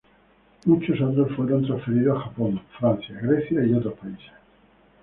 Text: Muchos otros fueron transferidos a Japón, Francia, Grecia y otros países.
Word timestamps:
Muchos 0.65 0.99
otros 0.99 1.31
fueron 1.35 1.63
transferidos 1.63 2.17
a 2.17 2.21
Japón, 2.21 2.59
Francia, 2.79 3.19
Grecia 3.21 3.63
y 3.63 3.71
otros 3.71 3.93
países. 3.99 4.31